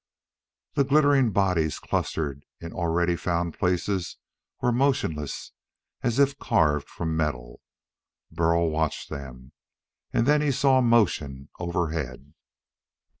[0.73, 4.17] The glittering bodies clustered in already found places
[4.59, 5.51] were motionless
[6.01, 7.61] as if carved from metal.
[8.31, 9.51] Burl watched them.
[10.11, 12.33] And then he saw motion overhead.